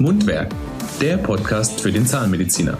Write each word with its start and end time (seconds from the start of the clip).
Mundwerk, 0.00 0.48
der 1.02 1.18
Podcast 1.18 1.82
für 1.82 1.92
den 1.92 2.06
Zahnmediziner. 2.06 2.78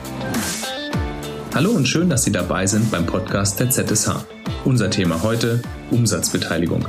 Hallo 1.55 1.71
und 1.73 1.87
schön, 1.87 2.09
dass 2.09 2.25
Sie 2.25 2.33
dabei 2.33 2.67
sind 2.67 2.91
beim 2.91 3.05
Podcast 3.05 3.61
der 3.61 3.69
ZSH. 3.69 4.25
Unser 4.65 4.89
Thema 4.89 5.23
heute 5.23 5.61
Umsatzbeteiligung. 5.91 6.87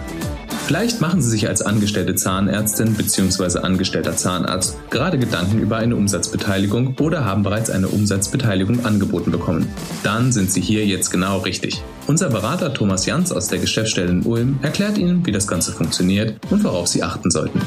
Vielleicht 0.68 1.02
machen 1.02 1.22
Sie 1.22 1.30
sich 1.30 1.50
als 1.50 1.62
angestellte 1.62 2.16
Zahnärztin 2.16 2.94
bzw. 2.94 3.60
angestellter 3.60 4.16
Zahnarzt 4.16 4.78
gerade 4.90 5.20
Gedanken 5.20 5.60
über 5.60 5.76
eine 5.76 5.98
Umsatzbeteiligung 5.98 6.96
oder 7.02 7.26
haben 7.26 7.44
bereits 7.44 7.70
eine 7.70 7.90
Umsatzbeteiligung 7.90 8.86
angeboten 8.86 9.32
bekommen. 9.32 9.68
Dann 10.04 10.32
sind 10.32 10.50
Sie 10.50 10.62
hier 10.62 10.86
jetzt 10.86 11.10
genau 11.10 11.40
richtig. 11.40 11.84
Unser 12.08 12.30
Berater 12.30 12.74
Thomas 12.74 13.06
Jans 13.06 13.34
aus 13.34 13.50
der 13.50 13.60
Geschäftsstelle 13.60 14.12
in 14.12 14.24
Ulm 14.24 14.60
erklärt 14.62 14.98
Ihnen, 14.98 15.26
wie 15.26 15.34
das 15.34 15.46
Ganze 15.46 15.74
funktioniert 15.74 16.40
und 16.50 16.64
worauf 16.64 16.88
Sie 16.88 17.04
achten 17.04 17.32
sollten. 17.32 17.60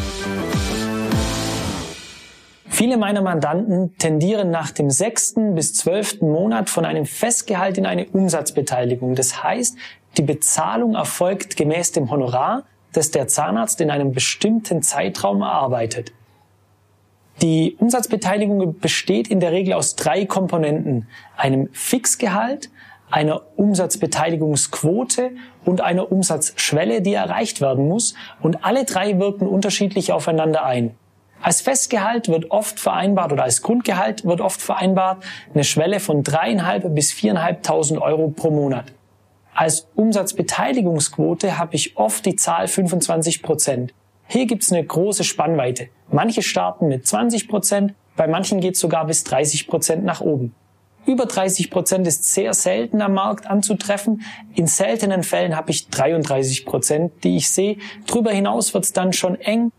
Viele 2.84 2.98
meiner 2.98 3.22
Mandanten 3.22 3.96
tendieren 3.96 4.50
nach 4.50 4.70
dem 4.70 4.90
sechsten 4.90 5.54
bis 5.54 5.72
zwölften 5.72 6.30
Monat 6.30 6.68
von 6.68 6.84
einem 6.84 7.06
Festgehalt 7.06 7.78
in 7.78 7.86
eine 7.86 8.04
Umsatzbeteiligung. 8.04 9.14
Das 9.14 9.42
heißt, 9.42 9.78
die 10.18 10.22
Bezahlung 10.22 10.94
erfolgt 10.94 11.56
gemäß 11.56 11.92
dem 11.92 12.10
Honorar, 12.10 12.64
das 12.92 13.10
der 13.10 13.26
Zahnarzt 13.26 13.80
in 13.80 13.90
einem 13.90 14.12
bestimmten 14.12 14.82
Zeitraum 14.82 15.40
erarbeitet. 15.40 16.12
Die 17.40 17.74
Umsatzbeteiligung 17.78 18.78
besteht 18.78 19.28
in 19.28 19.40
der 19.40 19.52
Regel 19.52 19.72
aus 19.72 19.96
drei 19.96 20.26
Komponenten. 20.26 21.08
Einem 21.38 21.70
Fixgehalt, 21.72 22.68
einer 23.10 23.40
Umsatzbeteiligungsquote 23.56 25.30
und 25.64 25.80
einer 25.80 26.12
Umsatzschwelle, 26.12 27.00
die 27.00 27.14
erreicht 27.14 27.62
werden 27.62 27.88
muss. 27.88 28.14
Und 28.42 28.62
alle 28.62 28.84
drei 28.84 29.18
wirken 29.18 29.46
unterschiedlich 29.46 30.12
aufeinander 30.12 30.66
ein. 30.66 30.94
Als 31.40 31.60
Festgehalt 31.60 32.28
wird 32.28 32.50
oft 32.50 32.80
vereinbart 32.80 33.32
oder 33.32 33.44
als 33.44 33.62
Grundgehalt 33.62 34.24
wird 34.24 34.40
oft 34.40 34.62
vereinbart 34.62 35.22
eine 35.52 35.64
Schwelle 35.64 36.00
von 36.00 36.22
dreieinhalb 36.22 36.94
bis 36.94 37.12
viereinhalbtausend 37.12 38.00
Euro 38.00 38.28
pro 38.28 38.50
Monat. 38.50 38.92
Als 39.54 39.86
Umsatzbeteiligungsquote 39.94 41.58
habe 41.58 41.76
ich 41.76 41.96
oft 41.96 42.26
die 42.26 42.36
Zahl 42.36 42.66
25 42.66 43.42
Prozent. 43.42 43.94
Hier 44.26 44.46
gibt 44.46 44.62
es 44.62 44.72
eine 44.72 44.84
große 44.84 45.22
Spannweite. 45.22 45.88
Manche 46.10 46.42
starten 46.42 46.88
mit 46.88 47.06
20 47.06 47.48
Prozent, 47.48 47.94
bei 48.16 48.26
manchen 48.26 48.60
geht 48.60 48.74
es 48.74 48.80
sogar 48.80 49.06
bis 49.06 49.24
30 49.24 49.66
Prozent 49.66 50.04
nach 50.04 50.20
oben. 50.20 50.54
Über 51.06 51.26
30 51.26 51.70
Prozent 51.70 52.06
ist 52.06 52.32
sehr 52.32 52.54
selten 52.54 53.02
am 53.02 53.12
Markt 53.14 53.46
anzutreffen. 53.46 54.22
In 54.54 54.66
seltenen 54.66 55.22
Fällen 55.22 55.54
habe 55.54 55.70
ich 55.70 55.88
33 55.88 56.64
Prozent, 56.64 57.12
die 57.24 57.36
ich 57.36 57.50
sehe. 57.50 57.76
Darüber 58.06 58.30
hinaus 58.30 58.72
wird 58.72 58.84
es 58.84 58.92
dann 58.92 59.12
schon 59.12 59.38
eng 59.38 59.70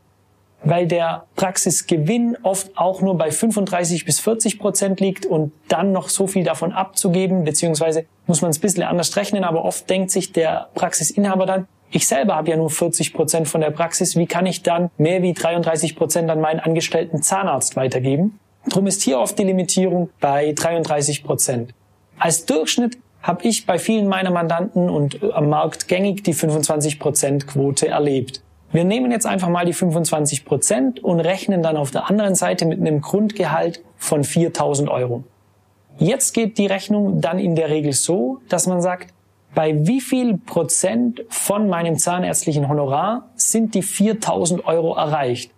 weil 0.65 0.87
der 0.87 1.25
Praxisgewinn 1.35 2.37
oft 2.43 2.77
auch 2.77 3.01
nur 3.01 3.17
bei 3.17 3.31
35 3.31 4.03
bis 4.03 4.19
40 4.19 4.59
Prozent 4.59 4.99
liegt 4.99 5.25
und 5.25 5.53
dann 5.69 5.91
noch 5.91 6.09
so 6.09 6.27
viel 6.27 6.43
davon 6.43 6.73
abzugeben, 6.73 7.45
beziehungsweise 7.45 8.05
muss 8.27 8.41
man 8.41 8.51
es 8.51 8.57
ein 8.57 8.61
bisschen 8.61 8.83
anders 8.83 9.15
rechnen, 9.15 9.43
aber 9.43 9.63
oft 9.63 9.89
denkt 9.89 10.11
sich 10.11 10.33
der 10.33 10.69
Praxisinhaber 10.75 11.45
dann, 11.45 11.67
ich 11.91 12.07
selber 12.07 12.35
habe 12.35 12.49
ja 12.49 12.57
nur 12.57 12.69
40 12.69 13.13
Prozent 13.13 13.47
von 13.47 13.61
der 13.61 13.71
Praxis, 13.71 14.17
wie 14.17 14.25
kann 14.25 14.45
ich 14.45 14.63
dann 14.63 14.89
mehr 14.97 15.21
wie 15.21 15.33
33 15.33 15.95
Prozent 15.95 16.29
an 16.29 16.41
meinen 16.41 16.59
angestellten 16.59 17.21
Zahnarzt 17.21 17.75
weitergeben? 17.75 18.39
Drum 18.67 18.87
ist 18.87 19.03
hier 19.03 19.19
oft 19.19 19.37
die 19.37 19.43
Limitierung 19.43 20.09
bei 20.19 20.51
33 20.53 21.23
Prozent. 21.23 21.73
Als 22.17 22.45
Durchschnitt 22.45 22.97
habe 23.21 23.47
ich 23.47 23.65
bei 23.65 23.79
vielen 23.79 24.07
meiner 24.07 24.31
Mandanten 24.31 24.89
und 24.89 25.19
am 25.33 25.49
Markt 25.49 25.87
gängig 25.87 26.23
die 26.23 26.33
25 26.33 26.99
Prozent 26.99 27.47
Quote 27.47 27.87
erlebt. 27.87 28.41
Wir 28.75 28.83
nehmen 28.83 29.09
jetzt 29.09 29.25
einfach 29.25 29.47
mal 29.47 29.63
die 29.63 29.71
25 29.71 30.43
Prozent 30.43 31.01
und 31.01 31.21
rechnen 31.21 31.63
dann 31.63 31.77
auf 31.77 31.91
der 31.91 32.09
anderen 32.09 32.35
Seite 32.35 32.65
mit 32.65 32.81
einem 32.81 32.99
Grundgehalt 32.99 33.81
von 33.95 34.25
4000 34.25 34.89
Euro. 34.89 35.23
Jetzt 35.97 36.33
geht 36.33 36.57
die 36.57 36.65
Rechnung 36.65 37.21
dann 37.21 37.39
in 37.39 37.55
der 37.55 37.69
Regel 37.69 37.93
so, 37.93 38.41
dass 38.49 38.67
man 38.67 38.81
sagt, 38.81 39.13
bei 39.53 39.87
wie 39.87 40.01
viel 40.01 40.37
Prozent 40.39 41.23
von 41.29 41.69
meinem 41.69 41.97
zahnärztlichen 41.97 42.67
Honorar 42.67 43.29
sind 43.35 43.75
die 43.75 43.81
4000 43.81 44.65
Euro 44.65 44.93
erreicht? 44.95 45.51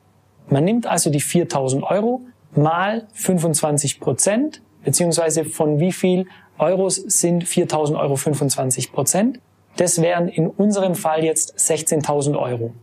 Man 0.47 0.65
nimmt 0.65 0.85
also 0.85 1.09
die 1.09 1.19
4000 1.19 1.81
Euro 1.85 2.21
mal 2.53 3.07
25 3.13 3.99
Prozent, 3.99 4.61
beziehungsweise 4.83 5.43
von 5.43 5.79
wie 5.79 5.91
viel 5.91 6.27
Euros 6.59 6.97
sind 6.97 7.45
4000 7.45 7.97
Euro 7.97 8.15
25 8.15 8.91
Prozent? 8.91 9.39
Das 9.75 10.03
wären 10.03 10.27
in 10.27 10.45
unserem 10.45 10.93
Fall 10.93 11.23
jetzt 11.23 11.57
16.000 11.57 12.37
Euro. 12.37 12.73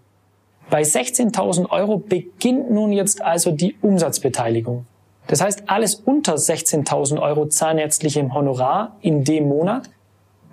Bei 0.71 0.83
16.000 0.83 1.71
Euro 1.71 1.99
beginnt 1.99 2.71
nun 2.71 2.93
jetzt 2.93 3.23
also 3.23 3.51
die 3.51 3.77
Umsatzbeteiligung. 3.83 4.87
Das 5.27 5.41
heißt, 5.41 5.65
alles 5.67 5.95
unter 5.95 6.35
16.000 6.35 7.21
Euro 7.21 7.47
zahnärztlichem 7.47 8.35
Honorar 8.35 8.97
in 9.01 9.25
dem 9.25 9.49
Monat 9.49 9.91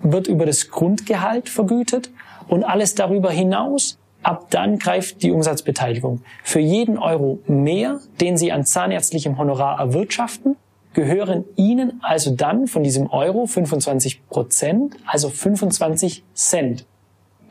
wird 0.02 0.26
über 0.26 0.46
das 0.46 0.70
Grundgehalt 0.70 1.48
vergütet 1.48 2.10
und 2.48 2.64
alles 2.64 2.94
darüber 2.94 3.30
hinaus, 3.30 3.98
ab 4.22 4.46
dann 4.50 4.78
greift 4.78 5.22
die 5.22 5.30
Umsatzbeteiligung. 5.30 6.22
Für 6.42 6.60
jeden 6.60 6.98
Euro 6.98 7.38
mehr, 7.46 8.00
den 8.20 8.36
Sie 8.36 8.52
an 8.52 8.64
zahnärztlichem 8.64 9.38
Honorar 9.38 9.78
erwirtschaften, 9.78 10.56
gehören 10.94 11.44
Ihnen 11.56 12.00
also 12.02 12.34
dann 12.34 12.66
von 12.66 12.82
diesem 12.82 13.08
Euro 13.10 13.46
25 13.46 14.28
Prozent, 14.28 14.96
also 15.06 15.28
25 15.28 16.24
Cent. 16.34 16.86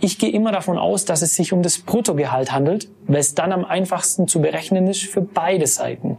Ich 0.03 0.17
gehe 0.17 0.31
immer 0.31 0.51
davon 0.51 0.79
aus, 0.79 1.05
dass 1.05 1.21
es 1.21 1.35
sich 1.35 1.53
um 1.53 1.61
das 1.61 1.77
Bruttogehalt 1.77 2.51
handelt, 2.51 2.89
weil 3.05 3.19
es 3.19 3.35
dann 3.35 3.51
am 3.51 3.63
einfachsten 3.63 4.27
zu 4.27 4.41
berechnen 4.41 4.87
ist 4.87 5.03
für 5.03 5.21
beide 5.21 5.67
Seiten. 5.67 6.17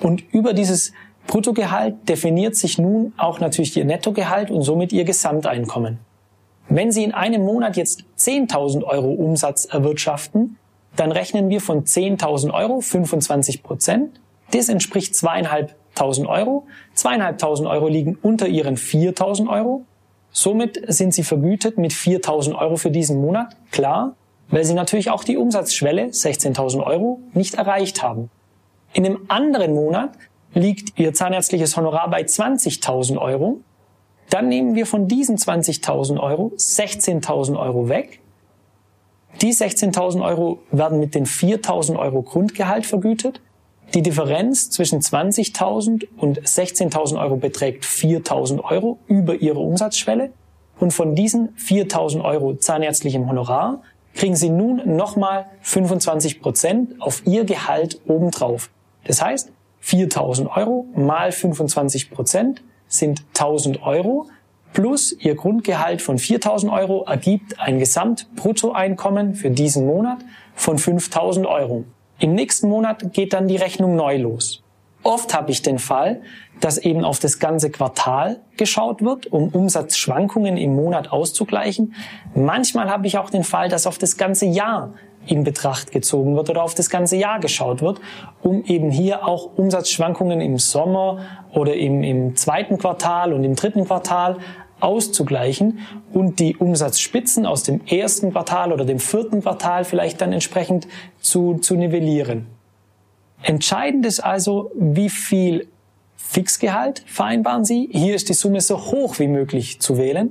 Und 0.00 0.22
über 0.32 0.52
dieses 0.52 0.92
Bruttogehalt 1.26 2.06
definiert 2.06 2.56
sich 2.56 2.78
nun 2.78 3.14
auch 3.16 3.40
natürlich 3.40 3.74
Ihr 3.78 3.86
Nettogehalt 3.86 4.50
und 4.50 4.62
somit 4.62 4.92
Ihr 4.92 5.04
Gesamteinkommen. 5.04 6.00
Wenn 6.68 6.92
Sie 6.92 7.02
in 7.02 7.12
einem 7.12 7.42
Monat 7.42 7.78
jetzt 7.78 8.04
10.000 8.18 8.84
Euro 8.84 9.10
Umsatz 9.10 9.64
erwirtschaften, 9.64 10.58
dann 10.96 11.12
rechnen 11.12 11.48
wir 11.48 11.62
von 11.62 11.84
10.000 11.84 12.52
Euro 12.52 12.82
25 12.82 13.62
Prozent. 13.62 14.20
Das 14.50 14.68
entspricht 14.68 15.14
zweieinhalbtausend 15.14 16.28
Euro. 16.28 16.66
Zweieinhalbtausend 16.92 17.68
Euro 17.68 17.88
liegen 17.88 18.18
unter 18.20 18.48
Ihren 18.48 18.76
4.000 18.76 19.48
Euro. 19.48 19.86
Somit 20.32 20.80
sind 20.86 21.12
sie 21.12 21.24
vergütet 21.24 21.78
mit 21.78 21.92
4.000 21.92 22.56
Euro 22.56 22.76
für 22.76 22.90
diesen 22.90 23.20
Monat, 23.20 23.56
klar, 23.70 24.14
weil 24.48 24.64
sie 24.64 24.74
natürlich 24.74 25.10
auch 25.10 25.24
die 25.24 25.36
Umsatzschwelle 25.36 26.06
16.000 26.06 26.84
Euro 26.84 27.20
nicht 27.34 27.54
erreicht 27.54 28.02
haben. 28.02 28.30
In 28.92 29.06
einem 29.06 29.24
anderen 29.28 29.74
Monat 29.74 30.10
liegt 30.54 30.98
ihr 30.98 31.14
zahnärztliches 31.14 31.76
Honorar 31.76 32.10
bei 32.10 32.22
20.000 32.22 33.18
Euro. 33.18 33.60
Dann 34.30 34.48
nehmen 34.48 34.74
wir 34.74 34.86
von 34.86 35.08
diesen 35.08 35.36
20.000 35.36 36.18
Euro 36.20 36.52
16.000 36.56 37.58
Euro 37.58 37.88
weg. 37.88 38.20
Die 39.42 39.52
16.000 39.52 40.24
Euro 40.24 40.60
werden 40.70 40.98
mit 40.98 41.14
den 41.14 41.26
4.000 41.26 41.98
Euro 41.98 42.22
Grundgehalt 42.22 42.86
vergütet 42.86 43.40
die 43.94 44.02
Differenz 44.02 44.70
zwischen 44.70 45.00
20.000 45.00 46.06
und 46.16 46.40
16.000 46.42 47.20
Euro 47.20 47.36
beträgt 47.36 47.84
4.000 47.84 48.62
Euro 48.62 48.98
über 49.06 49.34
ihre 49.34 49.58
Umsatzschwelle. 49.58 50.30
Und 50.78 50.92
von 50.92 51.14
diesen 51.14 51.56
4.000 51.56 52.24
Euro 52.24 52.54
zahnärztlichem 52.54 53.28
Honorar 53.28 53.82
kriegen 54.14 54.36
Sie 54.36 54.50
nun 54.50 54.96
nochmal 54.96 55.46
25 55.62 56.40
Prozent 56.40 57.00
auf 57.00 57.26
Ihr 57.26 57.44
Gehalt 57.44 58.00
obendrauf. 58.06 58.70
Das 59.04 59.22
heißt, 59.22 59.52
4.000 59.82 60.56
Euro 60.56 60.86
mal 60.94 61.32
25 61.32 62.10
Prozent 62.10 62.62
sind 62.86 63.22
1.000 63.34 63.82
Euro 63.82 64.28
plus 64.72 65.12
Ihr 65.12 65.34
Grundgehalt 65.34 66.00
von 66.00 66.18
4.000 66.18 66.72
Euro 66.72 67.04
ergibt 67.04 67.58
ein 67.58 67.78
Gesamtbruttoeinkommen 67.78 69.34
für 69.34 69.50
diesen 69.50 69.86
Monat 69.86 70.18
von 70.54 70.78
5.000 70.78 71.46
Euro. 71.46 71.84
Im 72.20 72.34
nächsten 72.34 72.68
Monat 72.68 73.12
geht 73.14 73.32
dann 73.32 73.48
die 73.48 73.56
Rechnung 73.56 73.96
neu 73.96 74.18
los. 74.18 74.62
Oft 75.02 75.34
habe 75.34 75.50
ich 75.50 75.62
den 75.62 75.78
Fall, 75.78 76.20
dass 76.60 76.76
eben 76.76 77.04
auf 77.04 77.18
das 77.18 77.38
ganze 77.38 77.70
Quartal 77.70 78.40
geschaut 78.58 79.02
wird, 79.02 79.26
um 79.32 79.48
Umsatzschwankungen 79.48 80.58
im 80.58 80.76
Monat 80.76 81.10
auszugleichen. 81.10 81.94
Manchmal 82.34 82.90
habe 82.90 83.06
ich 83.06 83.16
auch 83.16 83.30
den 83.30 83.44
Fall, 83.44 83.70
dass 83.70 83.86
auf 83.86 83.96
das 83.96 84.18
ganze 84.18 84.44
Jahr 84.44 84.92
in 85.26 85.44
Betracht 85.44 85.92
gezogen 85.92 86.36
wird 86.36 86.50
oder 86.50 86.62
auf 86.62 86.74
das 86.74 86.90
ganze 86.90 87.16
Jahr 87.16 87.40
geschaut 87.40 87.80
wird, 87.80 88.00
um 88.42 88.64
eben 88.64 88.90
hier 88.90 89.26
auch 89.26 89.56
Umsatzschwankungen 89.56 90.42
im 90.42 90.58
Sommer 90.58 91.20
oder 91.52 91.74
im, 91.74 92.02
im 92.02 92.36
zweiten 92.36 92.76
Quartal 92.76 93.32
und 93.32 93.44
im 93.44 93.54
dritten 93.54 93.86
Quartal 93.86 94.36
auszugleichen 94.80 95.80
und 96.12 96.38
die 96.38 96.56
Umsatzspitzen 96.56 97.46
aus 97.46 97.62
dem 97.62 97.80
ersten 97.86 98.32
Quartal 98.32 98.72
oder 98.72 98.84
dem 98.84 98.98
vierten 98.98 99.42
Quartal 99.42 99.84
vielleicht 99.84 100.20
dann 100.20 100.32
entsprechend 100.32 100.88
zu, 101.20 101.58
zu 101.58 101.76
nivellieren. 101.76 102.46
Entscheidend 103.42 104.04
ist 104.06 104.20
also, 104.20 104.70
wie 104.74 105.08
viel 105.08 105.68
Fixgehalt 106.16 107.02
vereinbaren 107.06 107.64
Sie. 107.64 107.88
Hier 107.90 108.14
ist 108.14 108.28
die 108.28 108.34
Summe 108.34 108.60
so 108.60 108.78
hoch 108.78 109.18
wie 109.18 109.26
möglich 109.26 109.80
zu 109.80 109.98
wählen. 109.98 110.30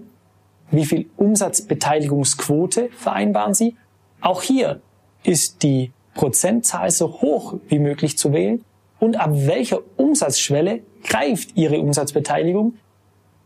Wie 0.72 0.86
viel 0.86 1.10
Umsatzbeteiligungsquote 1.18 2.90
vereinbaren 2.92 3.54
Sie. 3.54 3.76
Auch 4.22 4.42
hier 4.42 4.82
ist 5.24 5.64
die 5.64 5.92
Prozentzahl 6.14 6.92
so 6.92 7.22
hoch 7.22 7.56
wie 7.68 7.80
möglich 7.80 8.18
zu 8.18 8.34
wählen 8.34 8.64
und 9.00 9.20
ab 9.20 9.32
welcher 9.34 9.80
Umsatzschwelle 9.98 10.82
greift 11.04 11.56
Ihre 11.56 11.80
Umsatzbeteiligung. 11.80 12.76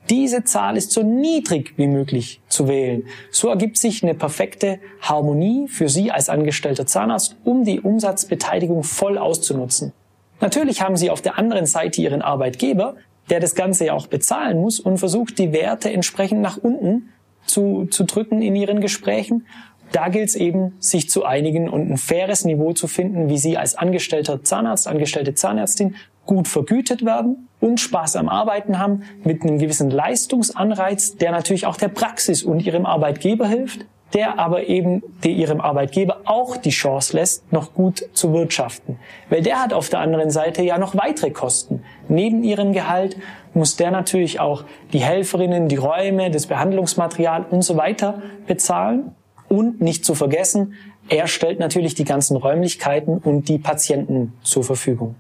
Diese 0.10 0.44
Zahl 0.44 0.76
ist 0.76 0.92
so 0.92 1.02
niedrig 1.02 1.74
wie 1.78 1.88
möglich 1.88 2.42
zu 2.50 2.68
wählen. 2.68 3.06
So 3.32 3.48
ergibt 3.48 3.78
sich 3.78 4.04
eine 4.04 4.14
perfekte 4.14 4.80
Harmonie 5.02 5.68
für 5.70 5.88
Sie 5.88 6.12
als 6.12 6.28
angestellter 6.28 6.86
Zahnarzt, 6.86 7.38
um 7.46 7.64
die 7.64 7.80
Umsatzbeteiligung 7.80 8.84
voll 8.84 9.18
auszunutzen. 9.18 9.94
Natürlich 10.42 10.82
haben 10.82 10.98
Sie 10.98 11.10
auf 11.10 11.22
der 11.22 11.38
anderen 11.38 11.66
Seite 11.66 12.02
Ihren 12.02 12.22
Arbeitgeber, 12.22 12.96
der 13.30 13.40
das 13.40 13.56
Ganze 13.56 13.86
ja 13.86 13.94
auch 13.94 14.08
bezahlen 14.08 14.60
muss 14.60 14.82
und 14.82 14.98
versucht, 14.98 15.40
die 15.40 15.54
Werte 15.54 15.90
entsprechend 15.90 16.42
nach 16.42 16.58
unten 16.58 17.10
zu, 17.46 17.86
zu 17.86 18.04
drücken 18.04 18.42
in 18.42 18.56
Ihren 18.56 18.82
Gesprächen. 18.82 19.48
Da 19.94 20.10
gilt 20.10 20.30
es 20.30 20.36
eben, 20.36 20.74
sich 20.80 21.10
zu 21.10 21.24
einigen 21.24 21.70
und 21.70 21.90
ein 21.90 21.98
faires 21.98 22.44
Niveau 22.44 22.74
zu 22.74 22.88
finden, 22.88 23.30
wie 23.30 23.38
Sie 23.38 23.58
als 23.58 23.76
angestellter 23.76 24.44
Zahnarzt, 24.44 24.88
angestellte 24.88 25.34
Zahnärztin 25.34 25.96
gut 26.26 26.48
vergütet 26.48 27.06
werden 27.06 27.48
und 27.64 27.80
Spaß 27.80 28.18
am 28.18 28.28
Arbeiten 28.28 28.78
haben 28.78 29.04
mit 29.24 29.42
einem 29.42 29.58
gewissen 29.58 29.90
Leistungsanreiz, 29.90 31.16
der 31.16 31.32
natürlich 31.32 31.66
auch 31.66 31.78
der 31.78 31.88
Praxis 31.88 32.44
und 32.44 32.60
Ihrem 32.60 32.86
Arbeitgeber 32.86 33.48
hilft 33.48 33.86
der 34.14 34.38
aber 34.38 34.68
eben 34.68 35.02
der 35.24 35.32
ihrem 35.32 35.60
Arbeitgeber 35.60 36.22
auch 36.26 36.56
die 36.56 36.70
Chance 36.70 37.18
lässt, 37.18 37.52
noch 37.52 37.74
gut 37.74 38.06
zu 38.14 38.32
wirtschaften. 38.32 39.00
Weil 39.30 39.42
der 39.42 39.62
hat 39.62 39.74
auf 39.74 39.90
der 39.90 40.02
anderen 40.02 40.30
Seite 40.30 40.62
ja 40.62 40.78
noch 40.78 40.96
weitere 40.96 41.32
Kosten. 41.32 41.84
Neben 42.10 42.44
ihrem 42.44 42.74
Gehalt 42.74 43.18
muss 43.54 43.76
der 43.76 43.92
natürlich 43.92 44.40
auch 44.40 44.66
die 44.94 45.00
Helferinnen, 45.00 45.68
die 45.68 45.78
Räume, 45.78 46.30
das 46.30 46.46
Behandlungsmaterial 46.48 47.46
und 47.50 47.64
so 47.64 47.76
weiter 47.76 48.22
bezahlen. 48.46 49.16
Und 49.50 49.82
nicht 49.82 50.06
zu 50.06 50.16
vergessen, 50.16 50.76
er 51.10 51.28
stellt 51.28 51.60
natürlich 51.60 51.96
die 51.96 52.06
ganzen 52.06 52.38
Räumlichkeiten 52.38 53.18
und 53.18 53.50
die 53.50 53.58
Patienten 53.58 54.34
zur 54.42 54.64
Verfügung. 54.64 55.16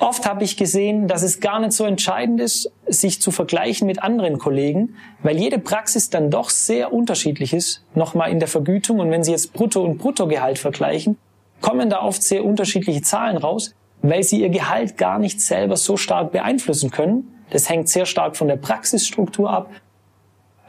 Oft 0.00 0.26
habe 0.26 0.44
ich 0.44 0.56
gesehen, 0.56 1.08
dass 1.08 1.22
es 1.22 1.40
gar 1.40 1.58
nicht 1.58 1.72
so 1.72 1.84
entscheidend 1.84 2.40
ist, 2.40 2.70
sich 2.86 3.20
zu 3.20 3.32
vergleichen 3.32 3.86
mit 3.86 4.00
anderen 4.00 4.38
Kollegen, 4.38 4.94
weil 5.22 5.36
jede 5.36 5.58
Praxis 5.58 6.08
dann 6.08 6.30
doch 6.30 6.50
sehr 6.50 6.92
unterschiedlich 6.92 7.52
ist, 7.52 7.82
nochmal 7.94 8.30
in 8.30 8.38
der 8.38 8.48
Vergütung. 8.48 9.00
Und 9.00 9.10
wenn 9.10 9.24
Sie 9.24 9.32
jetzt 9.32 9.52
Brutto- 9.52 9.82
und 9.82 9.98
Bruttogehalt 9.98 10.58
vergleichen, 10.58 11.18
kommen 11.60 11.90
da 11.90 12.02
oft 12.02 12.22
sehr 12.22 12.44
unterschiedliche 12.44 13.02
Zahlen 13.02 13.36
raus, 13.36 13.74
weil 14.00 14.22
Sie 14.22 14.40
Ihr 14.40 14.50
Gehalt 14.50 14.96
gar 14.96 15.18
nicht 15.18 15.40
selber 15.40 15.76
so 15.76 15.96
stark 15.96 16.30
beeinflussen 16.30 16.92
können. 16.92 17.34
Das 17.50 17.68
hängt 17.68 17.88
sehr 17.88 18.06
stark 18.06 18.36
von 18.36 18.46
der 18.46 18.56
Praxisstruktur 18.56 19.50
ab 19.50 19.68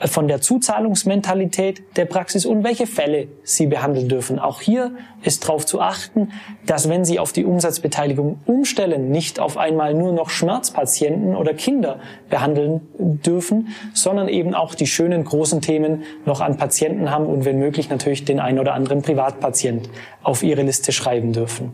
von 0.08 0.28
der 0.28 0.42
Zuzahlungsmentalität 0.42 1.84
der 1.98 2.06
Praxis 2.06 2.46
und 2.46 2.64
welche 2.64 2.88
Fälle 2.88 3.28
Sie 3.44 3.68
behandeln 3.68 4.08
dürfen. 4.08 4.40
Auch 4.40 4.62
hier 4.62 4.92
ist 5.24 5.44
darauf 5.44 5.66
zu 5.66 5.82
achten, 5.82 6.32
dass 6.66 6.88
wenn 6.88 7.04
Sie 7.04 7.20
auf 7.20 7.34
die 7.34 7.46
Umsatzbeteiligung 7.46 8.40
umstellen, 8.46 9.12
nicht 9.12 9.40
auf 9.40 9.58
einmal 9.58 9.94
nur 9.94 10.14
noch 10.14 10.30
Schmerzpatienten 10.30 11.36
oder 11.36 11.54
Kinder 11.54 12.00
behandeln 12.30 12.82
dürfen, 12.98 13.70
sondern 13.94 14.30
eben 14.30 14.54
auch 14.54 14.76
die 14.76 14.88
schönen 14.88 15.24
großen 15.24 15.62
Themen 15.62 16.04
noch 16.26 16.40
an 16.42 16.58
Patienten 16.58 17.12
haben 17.12 17.26
und 17.26 17.46
wenn 17.46 17.60
möglich 17.60 17.90
natürlich 17.90 18.24
den 18.26 18.40
einen 18.40 18.60
oder 18.60 18.74
anderen 18.74 19.02
Privatpatient 19.02 19.90
auf 20.24 20.44
Ihre 20.44 20.62
Liste 20.62 20.92
schreiben 20.92 21.34
dürfen. 21.34 21.74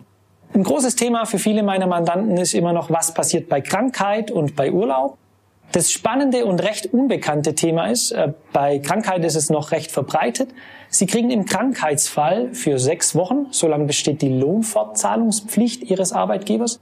Ein 0.54 0.64
großes 0.64 0.96
Thema 0.96 1.26
für 1.26 1.38
viele 1.38 1.64
meiner 1.64 1.86
Mandanten 1.86 2.38
ist 2.38 2.54
immer 2.54 2.72
noch, 2.72 2.90
was 2.90 3.14
passiert 3.14 3.50
bei 3.50 3.60
Krankheit 3.60 4.32
und 4.32 4.56
bei 4.56 4.72
Urlaub. 4.72 5.18
Das 5.72 5.92
spannende 5.92 6.46
und 6.46 6.64
recht 6.64 6.94
unbekannte 6.94 7.54
Thema 7.54 7.88
ist, 7.88 8.12
äh, 8.12 8.34
bei 8.54 8.80
Krankheit 8.80 9.26
ist 9.26 9.36
es 9.36 9.50
noch 9.50 9.72
recht 9.72 9.92
verbreitet. 9.92 10.50
Sie 10.90 11.06
kriegen 11.06 11.32
im 11.32 11.46
Krankheitsfall 11.46 12.54
für 12.54 12.80
sechs 12.80 13.16
Wochen, 13.16 13.48
solange 13.52 13.86
besteht 13.86 14.22
die 14.22 14.30
Lohnfortzahlungspflicht 14.30 15.84
Ihres 15.84 16.14
Arbeitgebers, 16.14 16.80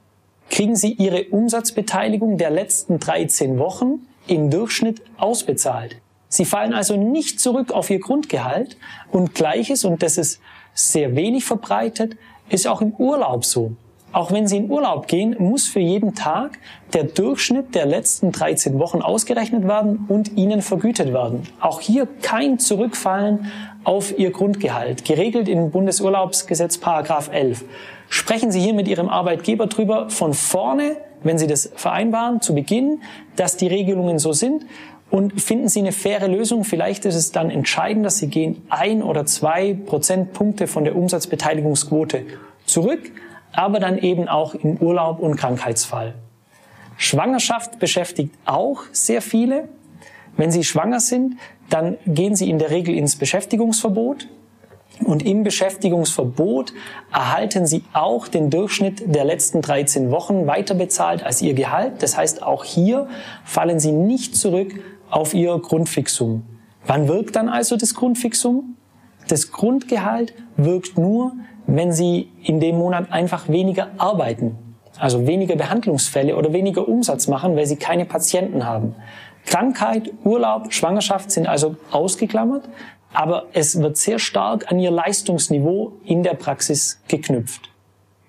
kriegen 0.49 0.75
Sie 0.75 0.93
Ihre 0.93 1.23
Umsatzbeteiligung 1.25 2.37
der 2.37 2.51
letzten 2.51 2.99
13 2.99 3.57
Wochen 3.57 4.05
im 4.27 4.51
Durchschnitt 4.51 5.01
ausbezahlt. 5.17 5.97
Sie 6.29 6.45
fallen 6.45 6.73
also 6.73 6.95
nicht 6.95 7.39
zurück 7.39 7.71
auf 7.71 7.89
Ihr 7.89 7.99
Grundgehalt 7.99 8.77
und 9.11 9.33
gleiches, 9.35 9.85
und 9.85 10.03
das 10.03 10.17
ist 10.17 10.39
sehr 10.73 11.15
wenig 11.15 11.45
verbreitet, 11.45 12.17
ist 12.49 12.67
auch 12.67 12.81
im 12.81 12.91
Urlaub 12.93 13.45
so. 13.45 13.75
Auch 14.13 14.31
wenn 14.31 14.47
Sie 14.47 14.57
in 14.57 14.69
Urlaub 14.69 15.07
gehen, 15.07 15.35
muss 15.39 15.67
für 15.67 15.79
jeden 15.79 16.13
Tag 16.13 16.59
der 16.93 17.03
Durchschnitt 17.03 17.73
der 17.73 17.87
letzten 17.87 18.31
13 18.31 18.77
Wochen 18.77 19.01
ausgerechnet 19.01 19.67
werden 19.67 20.05
und 20.07 20.37
Ihnen 20.37 20.61
vergütet 20.61 21.11
werden. 21.11 21.47
Auch 21.59 21.81
hier 21.81 22.07
kein 22.21 22.59
Zurückfallen 22.59 23.51
auf 23.83 24.17
Ihr 24.17 24.29
Grundgehalt, 24.29 25.03
geregelt 25.03 25.49
im 25.49 25.71
Bundesurlaubsgesetz 25.71 26.77
Paragraph 26.77 27.31
11. 27.33 27.65
Sprechen 28.07 28.51
Sie 28.51 28.61
hier 28.61 28.75
mit 28.75 28.87
Ihrem 28.87 29.09
Arbeitgeber 29.09 29.65
drüber 29.65 30.11
von 30.11 30.35
vorne, 30.35 30.97
wenn 31.23 31.39
Sie 31.39 31.47
das 31.47 31.71
vereinbaren, 31.75 32.39
zu 32.39 32.53
Beginn, 32.53 33.01
dass 33.35 33.57
die 33.57 33.67
Regelungen 33.67 34.19
so 34.19 34.31
sind 34.31 34.67
und 35.09 35.41
finden 35.41 35.69
Sie 35.69 35.79
eine 35.79 35.91
faire 35.91 36.27
Lösung. 36.27 36.65
Vielleicht 36.65 37.05
ist 37.05 37.15
es 37.15 37.31
dann 37.31 37.49
entscheidend, 37.49 38.05
dass 38.05 38.19
Sie 38.19 38.27
gehen 38.27 38.61
ein 38.69 39.01
oder 39.01 39.25
zwei 39.25 39.73
Prozentpunkte 39.73 40.67
von 40.67 40.83
der 40.83 40.95
Umsatzbeteiligungsquote 40.95 42.27
zurück 42.67 43.11
aber 43.53 43.79
dann 43.79 43.97
eben 43.97 44.27
auch 44.27 44.55
im 44.55 44.77
Urlaub 44.77 45.19
und 45.19 45.35
Krankheitsfall. 45.35 46.15
Schwangerschaft 46.97 47.79
beschäftigt 47.79 48.33
auch 48.45 48.83
sehr 48.91 49.21
viele. 49.21 49.69
Wenn 50.37 50.51
sie 50.51 50.63
schwanger 50.63 50.99
sind, 50.99 51.37
dann 51.69 51.97
gehen 52.05 52.35
sie 52.35 52.49
in 52.49 52.59
der 52.59 52.71
Regel 52.71 52.95
ins 52.95 53.15
Beschäftigungsverbot. 53.15 54.27
Und 55.03 55.25
im 55.25 55.43
Beschäftigungsverbot 55.43 56.71
erhalten 57.11 57.65
sie 57.65 57.83
auch 57.93 58.27
den 58.27 58.49
Durchschnitt 58.49 59.03
der 59.13 59.25
letzten 59.25 59.61
13 59.61 60.11
Wochen 60.11 60.45
weiterbezahlt 60.45 61.23
als 61.23 61.41
ihr 61.41 61.55
Gehalt. 61.55 62.03
Das 62.03 62.15
heißt, 62.15 62.43
auch 62.43 62.63
hier 62.63 63.07
fallen 63.43 63.79
sie 63.79 63.91
nicht 63.91 64.35
zurück 64.35 64.71
auf 65.09 65.33
ihr 65.33 65.57
Grundfixum. 65.57 66.43
Wann 66.85 67.07
wirkt 67.07 67.35
dann 67.35 67.49
also 67.49 67.75
das 67.75 67.95
Grundfixum? 67.95 68.75
Das 69.27 69.51
Grundgehalt 69.51 70.33
wirkt 70.57 70.97
nur, 70.97 71.33
wenn 71.67 71.91
Sie 71.91 72.29
in 72.43 72.59
dem 72.59 72.77
Monat 72.77 73.11
einfach 73.11 73.47
weniger 73.49 73.91
arbeiten, 73.97 74.57
also 74.99 75.25
weniger 75.27 75.55
Behandlungsfälle 75.55 76.35
oder 76.35 76.53
weniger 76.53 76.87
Umsatz 76.87 77.27
machen, 77.27 77.55
weil 77.55 77.65
Sie 77.65 77.77
keine 77.77 78.05
Patienten 78.05 78.65
haben. 78.65 78.95
Krankheit, 79.45 80.11
Urlaub, 80.23 80.73
Schwangerschaft 80.73 81.31
sind 81.31 81.47
also 81.47 81.75
ausgeklammert, 81.91 82.69
aber 83.13 83.45
es 83.53 83.79
wird 83.79 83.97
sehr 83.97 84.19
stark 84.19 84.71
an 84.71 84.79
Ihr 84.79 84.91
Leistungsniveau 84.91 85.93
in 86.05 86.23
der 86.23 86.33
Praxis 86.33 87.01
geknüpft. 87.07 87.69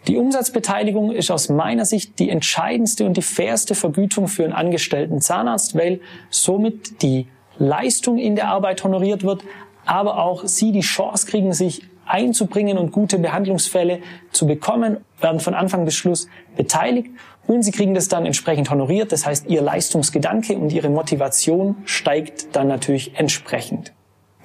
Die 0.06 0.18
Umsatzbeteiligung 0.18 1.12
ist 1.12 1.30
aus 1.30 1.48
meiner 1.48 1.86
Sicht 1.86 2.18
die 2.18 2.28
entscheidendste 2.28 3.06
und 3.06 3.16
die 3.16 3.22
fairste 3.22 3.74
Vergütung 3.74 4.28
für 4.28 4.44
einen 4.44 4.52
angestellten 4.52 5.20
Zahnarzt, 5.20 5.74
weil 5.76 6.00
somit 6.28 7.00
die 7.00 7.26
Leistung 7.58 8.18
in 8.18 8.36
der 8.36 8.48
Arbeit 8.48 8.84
honoriert 8.84 9.22
wird, 9.22 9.44
aber 9.86 10.18
auch 10.18 10.44
Sie 10.44 10.72
die 10.72 10.80
Chance 10.80 11.26
kriegen, 11.26 11.54
sich 11.54 11.84
einzubringen 12.06 12.78
und 12.78 12.92
gute 12.92 13.18
Behandlungsfälle 13.18 14.00
zu 14.32 14.46
bekommen, 14.46 14.98
werden 15.20 15.40
von 15.40 15.54
Anfang 15.54 15.84
bis 15.84 15.94
Schluss 15.94 16.28
beteiligt 16.56 17.08
und 17.46 17.62
sie 17.62 17.72
kriegen 17.72 17.94
das 17.94 18.08
dann 18.08 18.26
entsprechend 18.26 18.70
honoriert. 18.70 19.12
Das 19.12 19.26
heißt, 19.26 19.46
ihr 19.48 19.62
Leistungsgedanke 19.62 20.56
und 20.56 20.72
ihre 20.72 20.88
Motivation 20.88 21.76
steigt 21.84 22.54
dann 22.56 22.68
natürlich 22.68 23.18
entsprechend. 23.18 23.92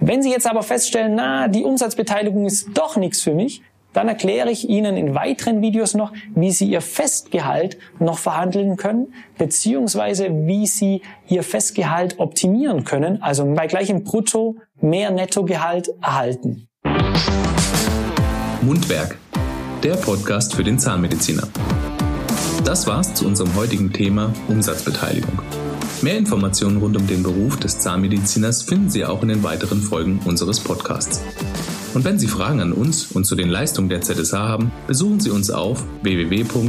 Wenn 0.01 0.21
Sie 0.21 0.31
jetzt 0.31 0.47
aber 0.47 0.63
feststellen, 0.63 1.15
na, 1.15 1.49
die 1.49 1.63
Umsatzbeteiligung 1.63 2.45
ist 2.45 2.69
doch 2.73 2.95
nichts 2.95 3.21
für 3.21 3.33
mich, 3.33 3.61
dann 3.91 4.07
erkläre 4.07 4.49
ich 4.49 4.69
Ihnen 4.69 4.95
in 4.95 5.13
weiteren 5.15 5.61
Videos 5.61 5.93
noch, 5.93 6.13
wie 6.35 6.51
Sie 6.51 6.69
Ihr 6.69 6.81
Festgehalt 6.81 7.77
noch 7.99 8.17
verhandeln 8.17 8.77
können, 8.77 9.13
beziehungsweise 9.37 10.29
wie 10.47 10.67
Sie 10.67 11.01
Ihr 11.27 11.43
Festgehalt 11.43 12.19
optimieren 12.19 12.85
können, 12.85 13.21
also 13.21 13.45
bei 13.53 13.67
gleichem 13.67 14.03
Brutto 14.03 14.55
mehr 14.79 15.11
Nettogehalt 15.11 15.89
erhalten. 16.01 16.68
Mundwerk, 18.61 19.17
der 19.83 19.95
Podcast 19.95 20.53
für 20.53 20.63
den 20.65 20.77
Zahnmediziner. 20.79 21.47
Das 22.65 22.87
war's 22.87 23.13
zu 23.13 23.25
unserem 23.25 23.55
heutigen 23.55 23.93
Thema 23.93 24.33
Umsatzbeteiligung. 24.49 25.41
Mehr 26.01 26.17
Informationen 26.17 26.77
rund 26.77 26.97
um 26.97 27.07
den 27.07 27.23
Beruf 27.23 27.57
des 27.57 27.79
Zahnmediziners 27.79 28.63
finden 28.63 28.89
Sie 28.89 29.05
auch 29.05 29.21
in 29.21 29.29
den 29.29 29.43
weiteren 29.43 29.81
Folgen 29.81 30.19
unseres 30.25 30.59
Podcasts. 30.59 31.21
Und 31.93 32.03
wenn 32.03 32.19
Sie 32.19 32.27
Fragen 32.27 32.59
an 32.59 32.73
uns 32.73 33.07
und 33.07 33.23
zu 33.25 33.35
den 33.35 33.49
Leistungen 33.49 33.87
der 33.89 34.01
ZSH 34.01 34.33
haben, 34.33 34.71
besuchen 34.87 35.21
Sie 35.21 35.29
uns 35.29 35.49
auf 35.49 35.85
www.zsh.de. 36.03 36.63